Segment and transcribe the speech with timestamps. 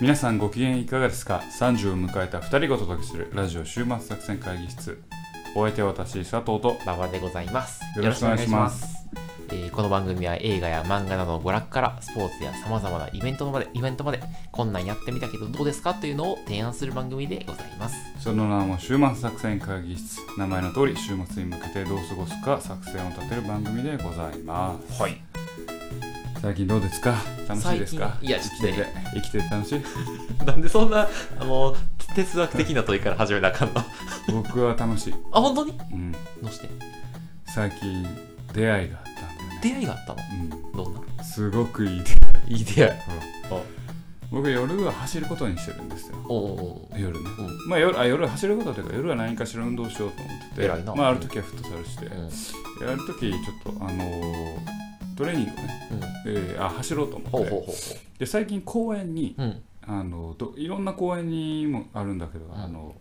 [0.00, 5.00] 皆さんご機嫌いかがですか ?30 を迎えた2人がお届けするラジオ週末作戦会議室
[5.54, 7.80] お相手は私佐藤と馬場でございます。
[7.98, 8.94] よろしくお願いします
[9.48, 14.20] えーこの番組は映画や漫画などの娯楽からスポーツや様々なイベントまで、イベントまで、
[14.50, 15.94] こんなんやってみたけどどうですか？
[15.94, 17.96] というのを提案する番組でございます。
[18.18, 25.16] その名も週末作戦会議室名前の通り週末に向けてどう過ごすか作戦を立てる番組でございますはい。
[26.46, 27.16] 最近どうですか？
[27.48, 28.16] 楽しいですか？
[28.22, 29.82] いや生きてて生きてて楽しい？
[30.46, 31.08] なんでそんな、
[31.40, 31.74] あの、
[32.14, 33.80] 哲学的な問いから始めなあかんの？
[33.80, 33.84] あ、
[34.30, 35.72] 僕は楽しい、本当に？
[35.72, 36.68] うん、どうして？
[37.52, 38.06] 最近
[38.54, 39.60] 出会いがあったんだよね。
[39.60, 40.84] 出会いがあったの？
[40.84, 41.00] どんな？
[41.18, 42.54] うん、すごくいい出会い。
[42.58, 43.00] いい出会い。
[44.30, 46.16] 僕夜は走ることにしてるんですよ。
[46.28, 47.68] おおお夜ね、うん。
[47.68, 52.14] まあ夜あ夜走ることというか夜は何かしら運動しようと思っててまあ、ある時はフットサルして、うん。
[52.88, 54.75] やる時ちょっとあのー
[55.16, 56.32] トレーニングをね、うん。
[56.32, 57.72] えーあ走ろうと思ってほうほうほうほ
[58.18, 59.42] で最近公園にう。
[59.42, 59.62] うん。
[59.88, 62.94] あのどいろんな公園にもあるんだけど、んあの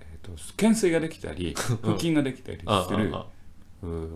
[0.00, 3.14] えー、と懸垂ができたり 腹筋ができたりしてる、
[3.82, 4.08] うー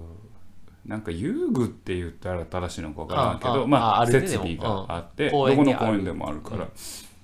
[0.84, 6.70] なんか遊具って言ったら正しいのか分からんけああどまあああるね設備があって、どこの公園にある公園でもあるから、うん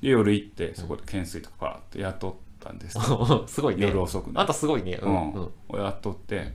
[0.00, 3.86] で夜行ってそこで懸垂とかパーってやっとったんですよ すごいね。
[3.86, 4.98] 夜遅くねあんたすごいね。
[5.02, 5.50] ううんん。
[5.70, 5.80] うん。
[5.80, 6.54] やっとって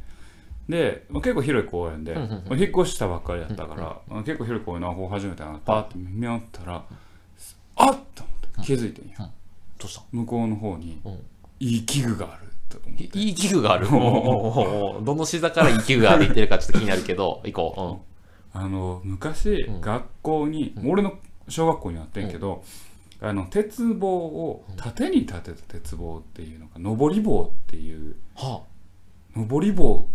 [0.70, 6.86] でまあ結構広い公園で、うんうんうん引っ越したばっかりだったから、まあ結構広い公園の方初めてなパーって見よったら、
[7.76, 9.28] あっと思って気づいてんや、ど
[9.86, 10.04] うした？
[10.12, 11.20] 向こうの方にうん。
[11.60, 12.46] いい器具がある
[13.14, 13.88] いい器具がある？
[13.90, 18.02] どの視座からいい器具が歩いてるかちょっと気になるけど、行こ
[18.54, 19.82] あの昔、うん。
[19.82, 22.64] 学校に、俺の小学校にあってんけど、
[23.22, 28.16] あの鉄棒を縦に立てた鉄棒っていうのが上り棒っていうう。
[28.36, 28.62] は
[29.36, 30.08] 上り棒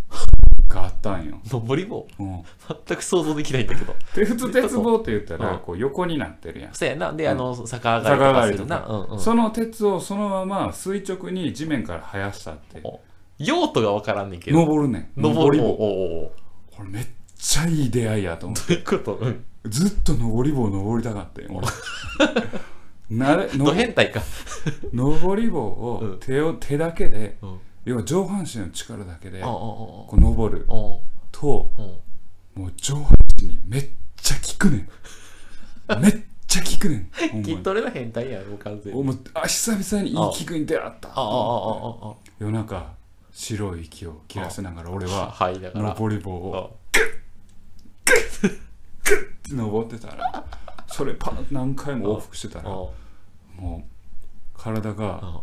[0.67, 2.07] があったんよ、あ、登り棒？
[2.19, 2.43] うん、
[2.87, 3.95] 全く想像できないんだけど。
[4.15, 7.13] で普通鉄棒って言ったらうんこう横になってるやんそうやな。
[7.13, 8.77] で、うんあの、逆上がりとかするな。
[8.77, 9.19] 逆うんうん。
[9.19, 12.99] その鉄をそのまま垂直に地面から生やしたってお
[13.37, 14.59] 用途がわからんねんけど。
[14.59, 15.75] 登るねん登り棒。
[15.75, 16.31] こ
[16.79, 17.07] れめっ
[17.37, 19.15] ちゃいい出会いやと思ってどういうこと？
[19.15, 19.45] うん。
[19.65, 21.67] ずっと登り棒登りたかったよ俺
[23.09, 24.21] なれのド変態か。
[24.93, 27.59] 登り棒をうん手を手だけでうん。
[27.85, 30.65] 要は上半身の力だけでこおう登る
[31.31, 31.71] と
[32.55, 33.05] もう上半
[33.39, 34.89] 身にめっちゃ効くねん。
[36.01, 36.11] めっ
[36.47, 37.09] ちゃ効くねん。
[37.43, 38.99] 筋トレの変態やん、もう完全に。
[38.99, 41.09] おもうあ久々にいい器具に出会った。
[42.39, 42.93] 夜中
[43.31, 45.05] 白い息を切らせながら俺。
[45.05, 45.89] ははい、だから。
[45.89, 46.95] 登り棒をあって
[49.53, 50.45] 登ってたら
[50.87, 52.95] それパン何回も往復してたらあも
[53.61, 53.83] う
[54.57, 55.41] 体が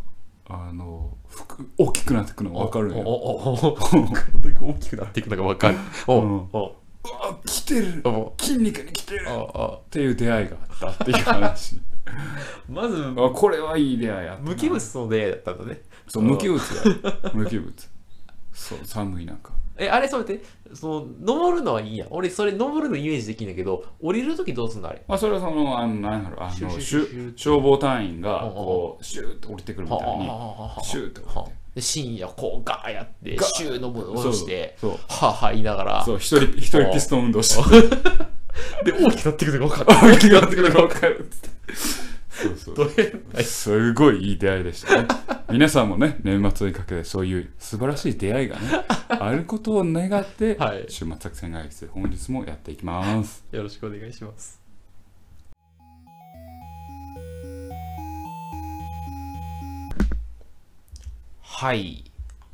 [0.49, 5.77] ああのふく大きくなっていくのが分かるん大きくなっていくのが分かる。
[6.07, 6.49] おうん。
[6.53, 6.67] お
[7.05, 8.03] うわ来てる。
[8.05, 9.27] お筋肉に来てる。
[9.31, 11.81] おっていう出会いがあったっていう話。
[12.69, 15.83] まず、あこれはいい出会いや無機物の出会いだったんだね。
[16.09, 16.61] そう無機物
[17.03, 17.73] だ無機物。
[18.53, 20.43] そう寒い中え、あれ、それって、
[20.75, 22.09] その、登るのはいいやん。
[22.11, 25.03] 俺、それ、登るのイメージできんだけど、降りるときどうすんのあれ？
[25.09, 30.25] まあそれはそのあの何やろあのシュシュシュ消消防隊員がうんうんこうシューッと降りてくるみたいに
[30.83, 31.57] シューッと降りて。
[31.75, 36.05] で深夜こうガーやってシューのぶ下ろしてはあはあ言いながら。
[36.05, 37.89] そう一人一人ピストン運動して。
[38.85, 41.31] で大きくなっていくのが分か大きくなってくるの分かる
[42.43, 43.43] そうそう。
[43.43, 45.09] すごいいい出会いでしたね。
[45.51, 48.63] 皆さんもね、年末にかけてそういう素晴らしい出会いがね、
[49.09, 50.87] あることを願って、はい。
[50.89, 53.45] 週末作戦会議室、本日もやっていきます。
[53.53, 54.61] よろしくお願いします。
[61.41, 62.05] はい。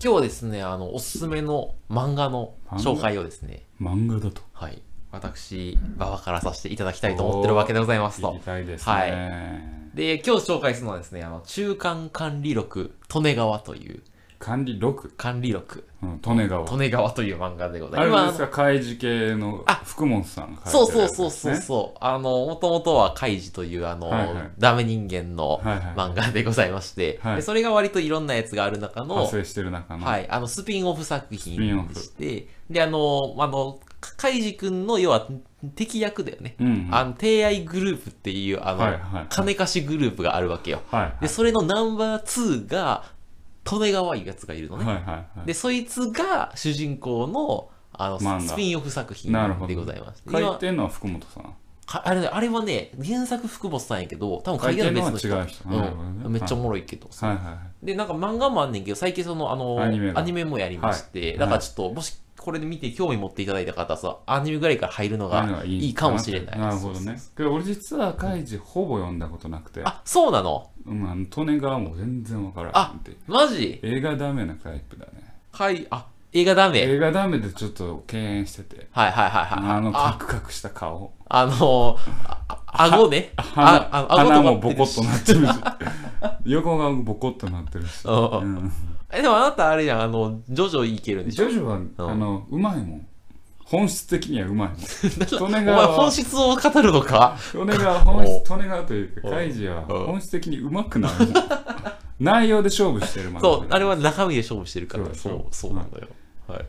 [0.02, 3.64] 今日はですねあのおすすめの漫画の紹介をですね。
[3.80, 4.42] 漫画だと。
[4.52, 4.82] はい。
[5.10, 8.32] 私馬場からさせていただきたいと思ってるわけでございますと。
[8.34, 8.92] 聞きたいですね。
[8.92, 14.02] はいで今日紹介するのはですねあの中間管理録利根川という。
[14.38, 15.84] 管理6、管理録。
[16.00, 16.70] うん、利根川。
[16.70, 18.38] 利根川という漫画でござあいます。
[18.38, 21.98] れですか、開示系のあ福本さんが書そいうてるやつそうそうそうですねそう。
[22.00, 24.50] あの、もともとはカイジという、あの、はいはい。
[24.58, 27.36] ダメ人間のはいはい漫画でございまして、はい。
[27.36, 30.06] でそれが割といろんなやつがある中の派、生してる中の。
[30.06, 33.80] はい、あの、スピンオフ作品でして、で、あの、あの、
[34.18, 35.28] カイジ君の、要は、
[35.76, 36.56] 敵役だよね。
[36.60, 36.88] うんうん。
[36.90, 40.82] あの、グループっていう、あの、はいはいはい金貸しグループがあるわけよ。
[40.90, 41.22] はい。
[41.22, 43.04] で、それのナンバー2が、
[43.70, 44.84] 利根川いうやつがいるのね。
[44.84, 45.46] はいはいはい。
[45.46, 49.32] で、そいつが主人公の、あの、スピンオフ作品
[49.66, 50.22] でございます。
[50.30, 51.54] 書今いてんのは福本さん。
[51.86, 55.64] かあれね、あれはね、原作福本さんやけど、多分書いてる別の人。
[55.68, 56.32] うん。
[56.32, 57.08] めっちゃおもろいけど。
[57.08, 57.86] はいはいはい。
[57.86, 59.98] で、なんか漫画もあんねんけど、最近その、あの、アニ
[60.32, 62.18] メがもやりまして、はいだからちょっと、もし、
[62.48, 66.58] ここれで見て興味持っていただいた方はさ、アニメぐらいから入るのがいいかもしれない。
[66.58, 67.20] なるほどね。
[67.36, 70.70] けど俺実はカイジほぼ読んだことなくて、あ、そうなの？
[70.86, 73.14] うん、あの利根川も全然わからあんって。
[73.26, 73.80] マジ？
[73.82, 75.34] 映画ダメなタイプだね。
[75.52, 76.78] はい、あ、映画ダメ。
[76.78, 78.88] 映画ダメでちょっと敬遠してて。
[78.92, 79.76] はいはいはいはい。
[79.76, 81.12] あのカあ、クカクした顔。
[81.28, 83.34] あの、ああ顎ね。
[83.36, 85.52] 鼻ああ鼻もボコッとなってるし。
[86.46, 88.06] 横がボコッとなってるし。
[88.06, 88.72] うんうん
[89.12, 91.48] え、でもあなたあれじゃん、あの、ジョジョいけるんでしょ？
[91.48, 91.78] ジョジョは、
[92.10, 93.06] あの、うまいもん。
[93.64, 94.78] 本質的にはうまいもん。
[94.80, 94.86] 利
[95.28, 97.36] 根お前川は本、質を語るのか？
[97.54, 101.34] 利根川は本お質、利根川というか、おカイジはうん本質的にうまくないもん。
[102.20, 103.42] 内容で勝負してるもん。
[103.42, 106.08] そう、あれは中身で勝負してるから、そうそう、そうそうなのよ。
[106.48, 106.64] はい。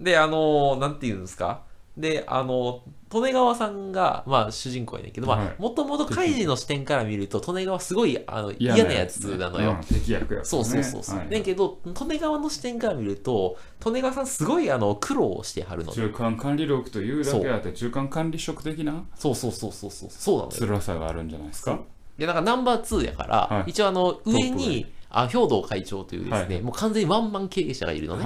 [0.00, 1.62] で、あの、なんて言うんですか？
[1.96, 9.70] で、あの、利根川さんが、まあ、主人公やねんけど、まあ、はいもともとカイジの視点から見ると、利根川すごいあの嫌なやつなのよ。
[9.70, 11.18] うん敵役やそうそうそうそう。
[11.18, 15.94] はいねんけど、利根川の視点から見ると、利根川さんすごいあの苦労してはるのよ。
[15.94, 20.10] 中間管理力というだけあって中間管理職的なそうそうそうそうそう。
[20.10, 20.56] そうなのよ。
[20.58, 21.78] 辛さがあるんじゃないですか？
[22.18, 28.24] で、なんかナンバー2やから、はい一応あの、上に、あ、兵道会長というですね、はいもう完全にワンマン経営者がいるのね。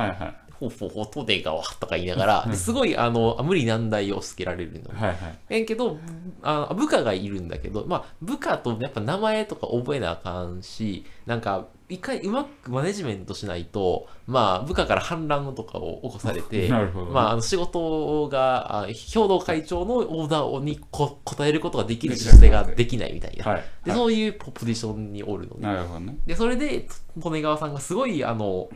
[0.61, 4.91] ほうほうほう、トデ川とか言いながら、ですごい、あの、無理難題を押し付けられるの。
[4.91, 5.17] はいはい
[5.49, 5.99] えんけど、
[6.43, 16.69] あ部下がいるんだけど、まあ、部下とやっぱ名前とか覚えなあかんし、なんか、一回うまくマネジメントしないと、まあ、部下から反乱とかを起こされて、
[17.11, 23.45] まあ、あの仕事が、あ兵道会長のオーダーにこ答えることができる姿勢ができないみたいな。
[23.45, 25.63] はいで、はいそういうポポジションにおるのね。
[25.63, 26.87] なるほどねで、それで、
[27.17, 28.69] 利根川さんがすごい、あの、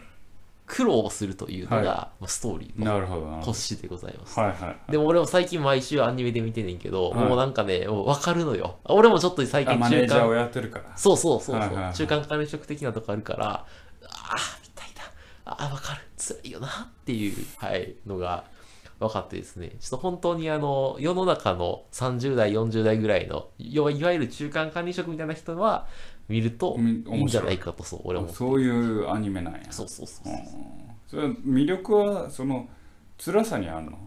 [0.66, 4.36] 苦労するというのが、はストーリーのなるほどなるほ骨子でございます。
[4.36, 4.92] どはいはい。
[4.92, 7.28] でも俺も最近毎週アニメで見てんねんけど、はい。
[7.28, 8.78] もうなんかね、もう分かるのよ。
[8.84, 10.96] 俺もちょっと最あ近中マネージャーを間、やってるから。
[10.96, 11.94] そうそうそうそう、はいはいはい。
[11.94, 13.66] 中間管理職的なとこあるから、あ
[14.06, 15.02] あ、みたいな、
[15.52, 18.44] ああ、分かる、辛いよなっていう、はい、のが
[19.00, 25.86] 分かってですね、ちょっと本当にあの、世の中の30代、40代ぐらいの、要はいわゆる中間管理職みたいな人は、
[26.28, 28.28] 見るとうんいいんじゃないかと、そう、俺も。
[28.28, 29.60] そういうアニメなんや。
[29.70, 30.34] そうそうそうう。
[30.34, 30.38] ん。
[31.06, 32.66] それは魅力はその
[33.18, 33.98] 辛さにあるの？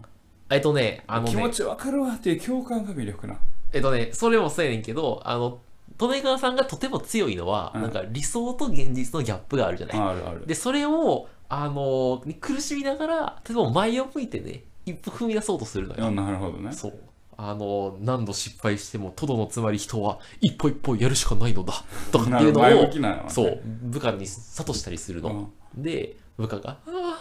[0.50, 3.38] えっとね、あのね、気持ちわかるわっていう共感が魅力な
[3.72, 5.60] えっとね、それもそうやねんけど、あの、
[6.00, 7.82] 利根川さんがとても強いのは、うん。
[7.82, 9.98] なんか理想と現実のギャップがあるじゃない。
[9.98, 10.46] あるある。
[10.46, 16.10] で、それを、あの、苦しみながら、例えば前を向いてね、一歩踏み出そうとするのあよ。
[16.10, 16.94] なるほどねそう。
[17.36, 21.84] あの、何度失敗しても、とどのつまり人は一歩一歩やるしかないのだ。
[22.10, 25.50] とかっていうの なる前を向きなんやわねそう、部下に諭したりするの。
[25.76, 27.18] で、部下が、ああ、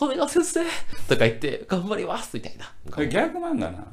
[0.00, 0.60] 利根川先生
[1.08, 2.66] とか言って、頑張りますみたいな。
[3.04, 3.84] ギャグ漫画な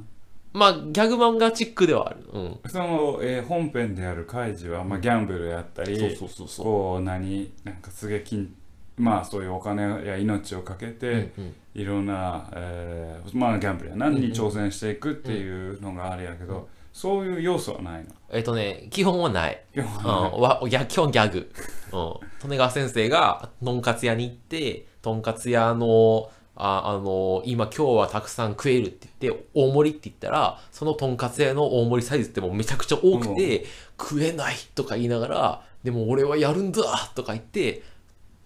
[0.54, 2.20] まあ、ギャグ漫画チックではある。
[2.32, 2.60] うん。
[2.68, 6.66] その、えー本編であるカイジは、まあ、ギャンブルやったり、そうそうそうそう。
[6.66, 8.54] こう何なんかすげえ金
[8.98, 19.60] まあそういうお金や命をかけて、うんうんいろんな、えーまあギャンブルや何に挑戦していくっていうのがあれやけど、そういう要素はないのえっとね、基本はない。
[19.76, 21.52] 今日うん、はわギャ基本ギャグ。
[21.92, 22.50] うん。
[22.50, 33.66] 利根川先生が、とんかつ屋に行って、とんかつ屋の、ああの今今日はたくさん食えるって言って、大盛りって言ったら、そのとんかつ屋の大盛りサイズってもうめちゃくちゃ多くて、
[34.00, 36.82] 食えないとか言いながら、でも俺はやるんだ
[37.16, 37.82] とか言って、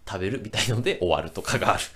[0.07, 1.83] 食べるみたいので終わるとかがある。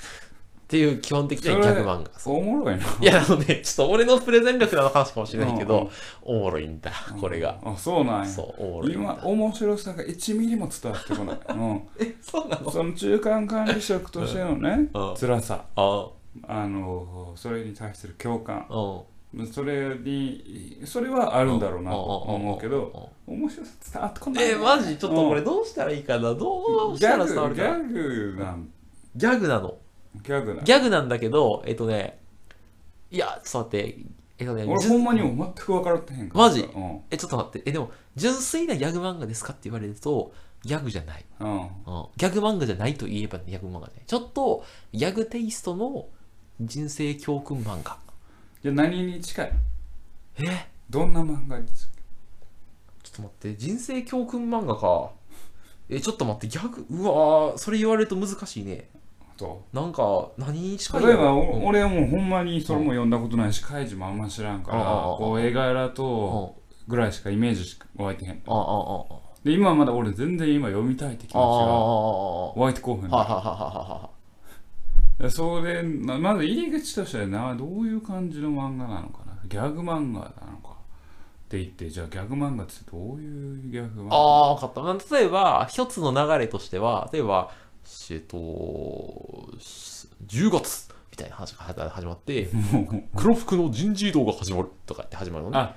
[0.71, 2.31] っていう基本的なギャグ漫画。
[2.31, 2.85] おもろいな。
[3.01, 7.59] いや、あのね、ちょっと俺のプレゼン力の話かもしれないけど、おもろいんだ、これが。
[7.61, 8.25] あそうなんや。
[8.25, 9.25] そう、おもろいん今だ。
[9.25, 12.71] 面白さが1ミリも伝わってこない、 うん、え、そうなの？
[12.71, 15.15] その中間管理職としてのねうん。
[15.19, 15.65] 辛さ。
[15.75, 16.07] あ。
[16.47, 18.65] あのそれに対する共感。
[18.69, 19.01] うん。
[19.51, 24.49] それにそれはあるんだろうなと思うけど面白さ伝わってこない。
[24.49, 26.33] え、マジちょっとこれどうしたらいいかな？
[26.33, 27.63] どうしたらギャグ伝わるか？
[27.63, 28.69] なギャグなん。
[29.15, 29.77] ギャグなの。
[30.23, 32.19] ギャグなんギャグなんだけど、えっとね、
[33.09, 33.99] いや、ちょっと待って、
[34.39, 36.61] えっとね、俺ほんまにも全く分からってへんからマジ？
[36.61, 37.01] うん。
[37.09, 40.33] え、ちょっと待って、え、でも、純粋なギャグ漫画ですかって言われると、
[40.63, 41.25] ギャグじゃない。
[41.39, 41.55] うん。
[41.55, 41.67] うん、
[42.17, 44.03] ギャグ漫画じゃないと言えばギャグ漫画ね。
[44.05, 46.07] ちょっと、ギャグテイストの
[46.59, 47.97] 人生教訓漫画。
[48.61, 49.51] じゃあ何に近い？
[50.39, 50.67] え？
[50.89, 51.91] どんな漫画に近い？
[53.01, 55.11] ちょっと待って、人生教訓漫画か。
[55.89, 57.57] え、ちょっと待って、ギャグ、うわー。
[57.57, 58.87] それ言われると難しいね。
[59.35, 59.65] と？
[59.73, 61.39] なんか、何に近い例えば、うん。
[61.39, 64.83] お俺はもうほんまにそれも読んだことないしカイジもあんま知らんから
[65.17, 65.93] こう映画やらうん。
[65.95, 68.43] とぐらいしかイメージしか湧いてへん。
[69.43, 74.20] で今はまだ俺全然今読みたいって気持ちが湧いてこうへんはははははで
[75.29, 79.33] それなまず入り口としてなどういう感じの漫画なのかな？
[79.47, 80.73] ギャグ漫画なのかっ
[81.49, 84.15] て言ってじゃあギャグ漫画ってどういうギャグ漫画？
[84.15, 84.81] ああ、分かった。
[84.81, 87.51] まあ例えば、一つの流れとしては、例えば、
[88.09, 88.37] えっと、
[90.27, 92.49] 10月みたいな話が始まって
[93.17, 95.75] 黒服の人事異動が始まるとかって始まるのね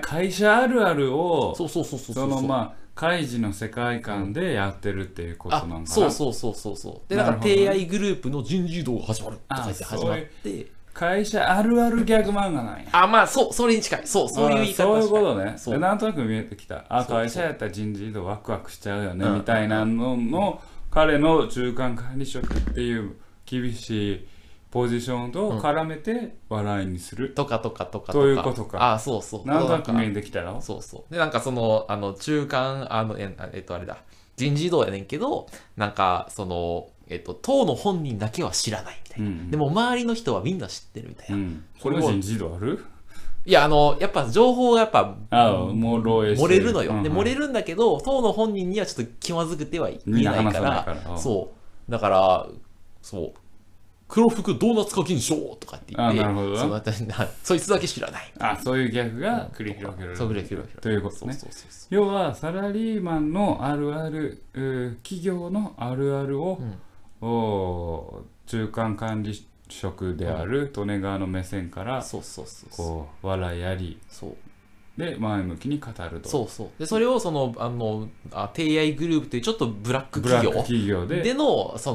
[0.00, 7.08] 会社あるあるをそうそうそうそうそのまあ開示の世界観でやってるっていうことなのかな、あそうそうそうそうそう。
[7.08, 10.82] でだから提愛グループの人事異動が始まるとか言って始まって。
[10.92, 12.84] 会社あるあるギャグ漫画なんや。
[12.92, 14.06] あまあそうそれに近い。
[14.06, 15.56] そうそういう言い方あそういうことね。
[15.66, 16.84] でなんとなく見えてきた。
[16.90, 19.34] あ会社やったら人事異動ワクワクしちゃうよね、うん。
[19.36, 20.60] みたいなのの
[20.90, 24.26] 彼の中間管理職っていう厳しい
[24.72, 28.12] ポジションと絡めて笑いにする、とかとかとかとか。
[28.14, 28.94] そういうことか。
[28.94, 29.46] あそうそう。
[29.46, 31.12] なんとなく見えてきたよそうそう。
[31.12, 33.98] でなんかそのあの中間あのええっとあれだ。
[34.34, 39.50] 人事異動やねんけどなんかそのえっと党の本人だけは知らないみたいな、うんうん。
[39.50, 42.82] でも周りの人はみんな知ってるみたいな、うん、これも人事異動ある？
[43.44, 51.18] いやあのやっぱ情報がやっぱああもう漏洩して漏れるのよ、で漏れるるんだけど党の本人にはちょっと気まずくては言みんないかいから。
[51.18, 51.52] そ
[51.88, 51.90] う。
[51.90, 52.46] だから
[53.02, 53.32] そう
[54.12, 56.58] 黒服ドーナツ化現象とかって言ってあなるほど。
[56.58, 58.32] その私なそいつだけ知らない。
[58.40, 60.16] あそういうギャグが繰り広げられる。
[60.18, 67.26] そう繰り広げられるということねそうそうそうそ要はサラリーマンのあるあるうー企業のあるあるを、うん。
[67.26, 72.86] おー中間管理職である利根川の目線からうそうそうそうそう。
[72.86, 73.98] こう笑いあり。
[74.10, 74.36] そう。
[74.98, 76.28] で前向きに語ると。
[76.28, 76.68] そうそう。
[76.78, 81.22] でそれをそのあのあ提愛グループというちょっとブラックブラック企業企業で。
[81.22, 81.94] でのそ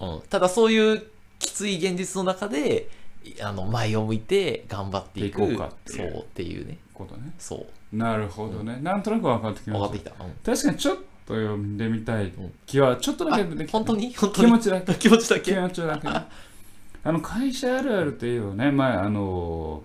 [0.00, 1.02] の、うん、ただそういう
[1.38, 2.88] きつい現実の中で
[3.24, 5.42] いあの前を向いて頑張っていく。
[5.42, 6.12] いこうかっていう。
[6.12, 6.78] そうっていうね。
[6.94, 7.32] ことね。
[7.38, 7.96] そう。
[7.96, 9.88] なるほどね、なんとなく分かってきました。
[9.88, 10.32] 分かってきた、うん。
[10.44, 13.78] 確かにちょっと読んでみたいん気はちょっとだけ出てきた。
[13.78, 14.14] 本当に？
[14.14, 14.94] 本当気に持ちだけ。
[14.94, 16.08] 気持ちだ気け持ちだけ。
[16.08, 16.26] ね
[17.04, 19.82] あの会社あるあるっていうのね前あの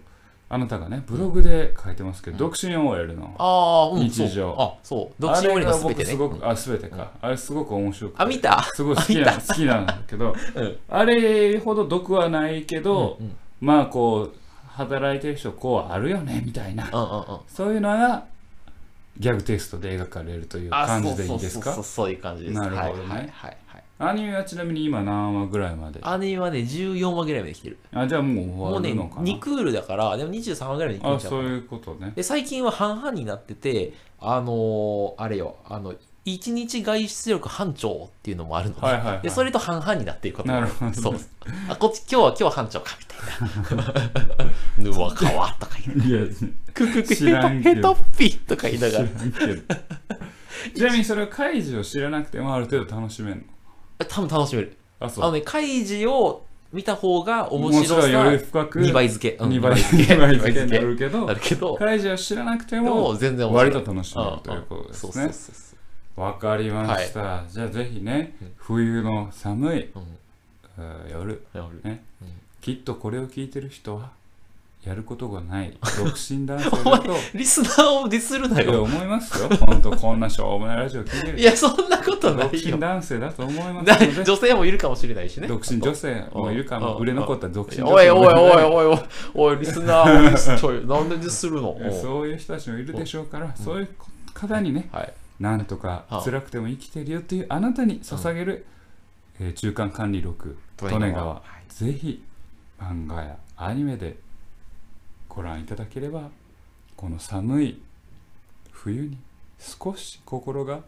[0.50, 3.96] あなたがねブログで書いてますけど、独身 OL の。
[3.98, 4.56] 日常そう。
[4.60, 5.22] あそう。
[5.22, 8.22] 独身 OL のすべてすごく、うんあ全てか、あれすごく面白くて。
[8.24, 8.62] あ見た？
[8.62, 10.78] すごい好きな好きなんだけど うん。
[10.90, 13.18] あれほど毒はないけど、
[13.62, 14.36] まあこう
[14.68, 16.86] 働いてる人こうあるよねみたいな。
[17.48, 18.26] そういうのが
[19.18, 21.72] ギャグテイストで描かれるというあ感じでいいですか？
[21.84, 22.56] そういう感じです。
[22.56, 23.10] なるほどね。
[23.10, 23.84] はいはいはいはい。
[24.00, 26.00] アニメはちなみに今何話ぐらいまで？
[26.02, 27.78] アニメはね14話ぐらいまで来てる。
[27.94, 31.44] あじゃあもうもうね終わるのかな、2クールだからでも23話ぐらいまでいあけちゃうかな。
[31.44, 32.12] そういうことね。
[32.16, 35.94] で最近は半々になっててあのーあれよあの
[36.26, 39.22] 1日外出力班長っていうのもあるのね、はいはいはい。
[39.24, 40.94] でそれと半々になっていることもあなるほどね。
[40.98, 41.20] そう。
[41.70, 43.94] あこっち今日は今日は班長かみたいな。
[44.92, 46.24] ぬわかわとか言いながら。
[46.24, 46.34] いや
[46.74, 47.76] ククク知らんけど。
[47.76, 49.06] ヘトッピとか言いながら。
[50.74, 53.38] ちなみにそれは開示を知らなくてもある程度楽しめる
[54.00, 54.06] の？
[54.06, 54.78] 多分楽しめる。
[55.02, 55.26] あそう。
[55.26, 60.60] あのね開示を見た方が面白さより深く2倍付け、うん2倍付2倍付け。
[60.62, 61.76] 二になるけどなるけど。
[61.76, 63.10] 開示を知らなくてでも
[63.54, 65.78] 割と楽しめるとうんいうことですそうそうねそうそう
[66.16, 70.18] わかりました、じゃあぜひね冬の寒い、うん。
[70.78, 72.28] えー夜やるね、うん。
[72.62, 74.12] きっとこれを聞いてる人は
[74.86, 75.76] やることがない。
[75.98, 77.16] 独身男性だと。
[77.34, 78.84] リスナーをディスるなよ。
[78.84, 79.50] 思いますよ。
[79.66, 85.48] 本当こんなしょうもないラジオ聞いてるいやそんなことな独身男性だと思います女性もいるかもしれないしね。
[85.48, 86.96] 独身女性もいるかも。
[86.96, 89.00] うん売れ残った独身女おいおいおいおいおい。
[89.36, 91.78] おいリスナーをディスるの？
[92.02, 93.88] そういう人たちもいるでしょうからそういう
[94.34, 95.14] 方にねはい
[95.44, 96.22] なんとかはあ。
[96.24, 98.66] 辛くても生きてるよっていうあなたに捧げる、
[99.42, 101.26] えー中間管理録利根川。
[101.26, 102.24] はぜひ
[102.80, 104.16] 漫画やアニメで
[105.28, 106.30] ご覧いただければ
[106.96, 107.82] この寒い
[108.72, 109.18] 冬に
[109.60, 110.80] 少し心が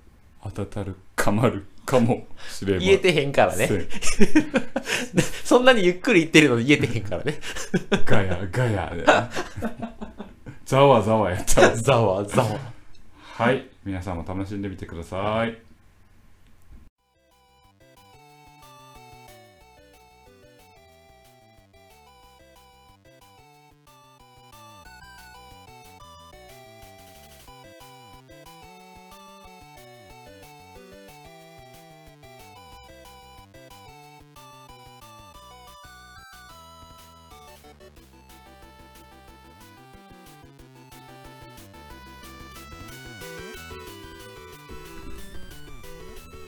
[0.42, 3.68] 温たるかまるかもしれま言えてへんからね。
[3.68, 3.88] せ ん
[5.44, 7.40] そんなにゆっくり言ってるのに言えてへんからね。
[8.06, 9.06] ガヤガヤで
[10.64, 12.58] ざわざわやっちゃうざわざわ。
[13.22, 15.76] はい皆さんも楽しんでみてください。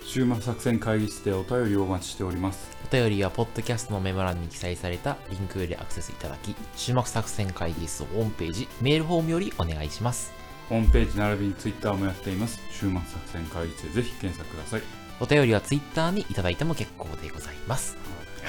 [0.07, 2.69] 週末作戦会議室でお便りをお待ちしております。
[2.89, 10.31] お便りはポッドキャストのメモ欄に記載されたリンクよりアクセスいただき終幕作戦会議室ホームページメールフォームよりお願いします。
[10.69, 12.57] ホームページ並びにツイッターもやっています。
[12.71, 14.81] 週末作戦会議室でぜひ検索ください。
[15.19, 17.97] お便りはツイッターにいただいても結構でございます。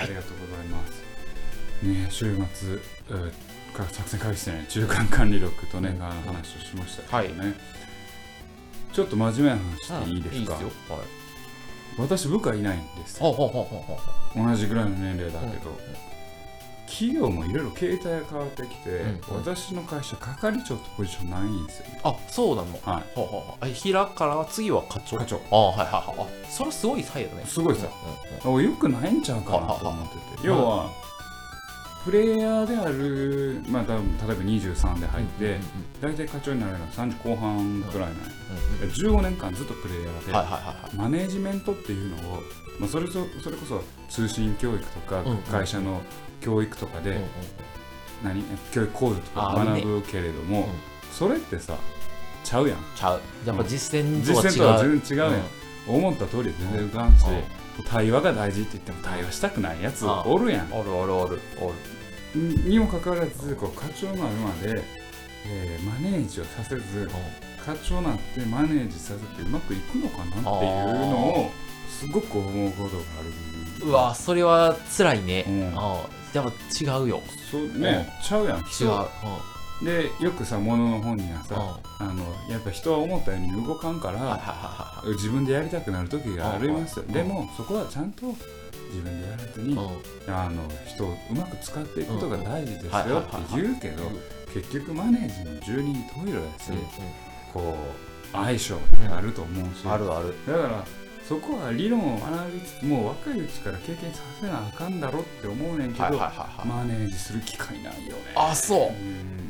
[0.00, 1.02] ありがとうございます。
[1.82, 2.78] ね週末、
[3.10, 3.32] えー
[3.92, 6.02] 作戦会議室でね、中間管理録とね、うん。
[6.02, 7.54] あの話をしましたけどね、は
[8.92, 10.96] ちょっと真面目な話していいですか、いいですよ。
[10.96, 11.27] はい
[11.98, 13.20] 私、部下いないんです。
[13.20, 15.76] 同じぐらいの年齢だけど、
[16.86, 22.78] 企業もいろいろ携帯が変わってきて、うん私の会社係長ってポジションないんですよあそうなの？
[22.82, 23.68] はほうほうほう。
[23.68, 25.18] え平から次は課長？
[25.18, 25.40] 課長。
[25.50, 26.28] あはいはいはい。
[26.46, 27.44] あそれすごい差異だね。
[27.44, 27.88] すごい差。
[28.48, 30.46] うんよくないんちゃうかなと思ってて。
[30.46, 30.90] 要は
[32.04, 35.60] プレイヤーである、まあ、多分例えば23で入って、うんうん
[36.00, 38.24] 大体課長になるのは30後半くらいなんや、
[38.82, 40.96] うんうん15年間ずっとプレイヤーで、はいはいはいはい。
[40.96, 42.42] マネージメントっていうのを、
[42.78, 45.36] まあ、それそそれこそ通信教育とか、うんうん。
[45.38, 46.00] 会社の
[46.40, 47.24] 教育とかで、うんうん
[48.22, 48.42] 何？
[48.72, 50.66] 教育講座とか学ぶけれども、うん。
[51.12, 51.76] それってさ
[52.44, 52.78] ちゃうやん。
[52.94, 53.20] ちゃう。
[53.44, 54.50] やっぱ実践実とは違う。
[54.50, 57.42] 践とは全然違うやん、思った通り全然浮かんし、うん
[57.82, 60.72] 対話が大事って言っても対話したくないやつあおるやん。
[60.72, 61.40] おるおるおる。
[61.60, 61.74] おる
[62.34, 64.82] にもかかわらずこう課長になるまで、
[65.46, 67.10] えーマネージをさせず
[67.64, 70.50] 課長になってマネージさせてうまくいくのかなっていうの
[71.46, 71.50] を
[71.88, 73.22] すごく思うことがあ
[73.80, 73.86] る。
[73.86, 75.72] うわそれは辛いね、うん。
[75.76, 77.22] あやっぱ違うよ。
[77.50, 78.58] そうね、ちゃうやん。
[78.58, 79.08] 違う、人
[79.82, 82.10] でよくさ物の本にはさ、うん。
[82.10, 89.78] あのやっぱ人は思ったように動かんから、自分でやりたくなる時がありますうんでもそこはちゃんと自分でやらずに、うん。
[90.34, 94.02] あの人をうまく使っていくことが大事ですよって言うけど
[94.52, 95.94] 結局マネージの十人
[96.24, 96.72] 十色だし、
[97.52, 97.76] こ
[98.32, 100.34] う相性ってあると思うし、あるある。
[100.46, 100.84] だから
[101.28, 106.18] そこは理論を学びつつもう若いうちから経験させなあかんだろって思うねんけど、
[106.64, 108.22] マネージする機会ないよね。
[108.34, 108.88] あそう。
[108.88, 109.47] うん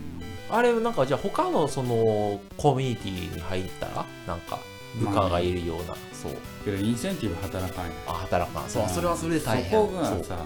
[0.51, 3.87] あれなんかじゃあ他のそのコミュニティに入った？
[3.89, 4.59] らなんか
[4.99, 6.33] 部下がいるような、そう。
[6.65, 8.69] けどインセンティブ働かんよあ働かん。
[8.71, 10.39] そうそれはそれで大変そこがさ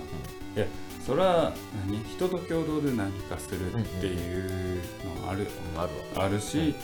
[0.56, 0.66] いや
[1.06, 1.52] それは
[1.88, 2.02] 何？
[2.04, 4.80] 人と共同で何かするっていう
[5.25, 6.25] のあるよ、うんあるわ。
[6.26, 6.75] あるし、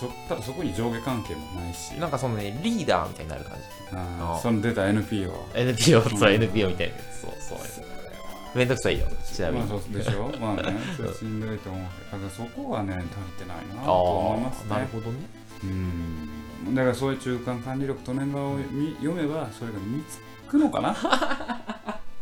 [0.00, 1.92] そただそこに上下関係もないし。
[2.00, 3.64] なんかそのねリーダーみたいになる感じ。
[3.96, 6.94] ああーその出た NPO NPO そううん NPO みたいな。
[7.20, 7.58] そうそう
[8.54, 10.32] めんどくさいよちなみに、まあそうでしょ。
[10.40, 15.18] まあねそれしんどいと思うだからそこはね足りてないなあと思いますあなるねほどね。
[15.64, 15.66] う
[16.70, 16.74] ん。
[16.74, 20.18] だからそういう中間管理力利根川をみ読めばそれが身につ
[20.48, 20.94] くのかな？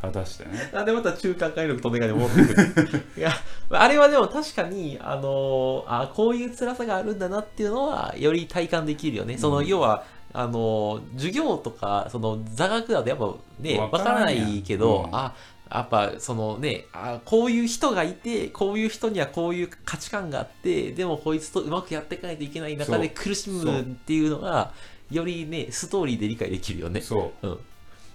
[0.03, 0.71] 果たしてね。
[0.73, 3.31] なんでまた中間管理力とメガネ持ってくる いや、
[3.71, 9.39] あれはでも確かに、あのあこういう辛さがあるんだなっていうのは、より体感できるよね。
[9.39, 14.37] その、うん要は、あの授業とか、その座学だとやっぱね、わわからんやん。
[14.37, 15.17] からないけど、うん。
[15.17, 15.33] あ、
[15.71, 24.73] やっぱそのねあ、こういう人がいて、こういう人にはこういう価値観があって、でもこいつとうまくやっていかないといけない中で苦しむっていうのが、
[25.11, 27.01] よりね、ストーリーで理解できるよね。
[27.01, 27.59] そううん。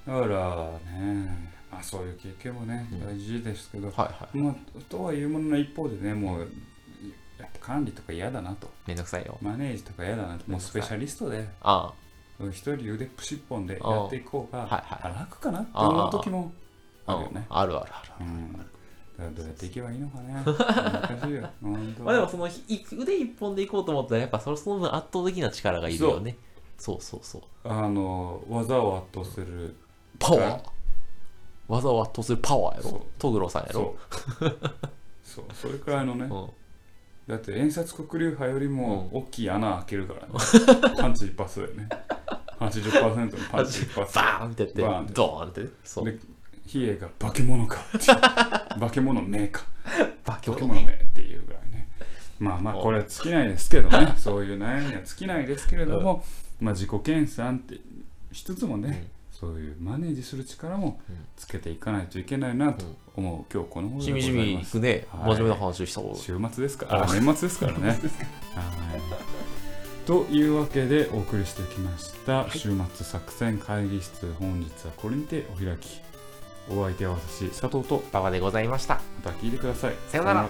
[0.08, 0.66] だから
[1.00, 4.38] ねまあそういう経験もねうん大事ですけど、はいはい。
[4.38, 4.56] まあ
[4.90, 6.40] とはいうものの一方でねもう
[7.40, 9.38] やっぱ管理とか嫌だなとめんどくさいよ。
[9.42, 11.94] マネージとか嫌だなともうスペシャリストであ
[12.40, 16.52] 一人腕っぷし一本でやっていこうがはいはいあ楽かなって思う時も
[17.06, 17.46] あ、あるよね。
[17.50, 18.26] あるあるある。
[18.26, 18.54] うん。
[19.36, 20.34] どうやっていけばいいのかね。
[20.44, 21.50] 難しいよ。
[21.62, 22.04] 本当。
[22.04, 22.52] まあでもそのい
[22.98, 26.38] 腕一本でいこうと思ったらやっぱそのその分圧倒的な力がいるよね。
[26.78, 27.02] そう。
[27.02, 27.42] そうそう。
[27.64, 29.76] あの技を圧倒する
[30.18, 30.64] パワー？
[31.68, 32.94] 技を圧倒するパワーやそう。
[32.94, 33.06] ろ。
[33.20, 33.96] トグロさんやろ？
[34.40, 34.58] そう。
[35.24, 35.46] そう。
[35.54, 36.26] それくらいのね。
[36.26, 36.50] うん。
[37.28, 40.28] だって遠札黒竜派よりもう大きい穴開けるからね。
[41.00, 41.88] パンチ一発だよね
[42.60, 44.82] 80%のパンチ一発バーンってやって、
[45.14, 45.70] ドーンってね。
[45.84, 46.20] そう。
[46.80, 47.10] で比叡が。
[47.20, 47.78] 化け物か。
[48.80, 49.64] 化け物めか。
[50.26, 50.74] 化け物。
[50.74, 51.88] めっていうぐらいね。
[52.40, 54.14] まあまあこれは尽きないですけどね。
[54.18, 56.24] そういう悩みは尽きないですけれども、
[56.60, 57.80] まあ自己研鑽って
[58.32, 61.16] しつつもね、そういうマネージする力もうん。
[61.36, 63.54] つけていかないといけないなと思う。
[63.54, 64.78] 今日この頃でしみじございます。
[64.78, 65.30] みいくね、はい。
[65.38, 66.16] 真面目な話した方が。
[66.16, 66.86] 週末ですか？
[66.86, 67.88] らあ年末ですからね。
[67.90, 67.98] はい。
[70.06, 72.48] というわけでお送りしてきました。
[72.52, 74.34] 週末作戦会議室。
[74.40, 76.02] 本日はこれにてお開き
[76.70, 79.02] お相手は私佐藤と馬場でございました。
[79.24, 79.96] また聞いてください。
[80.08, 80.50] さようなら